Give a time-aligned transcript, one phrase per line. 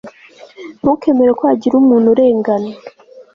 [0.79, 2.69] ntukemere ko hagira umuntu urengana